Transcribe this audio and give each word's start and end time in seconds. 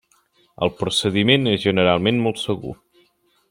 El 0.67 0.71
procediment 0.79 1.45
és 1.53 1.61
generalment 1.67 2.21
molt 2.25 2.43
segur. 2.49 2.75